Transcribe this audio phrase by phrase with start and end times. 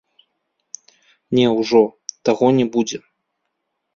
[1.39, 1.83] Не ўжо,
[2.29, 2.99] таго не будзе.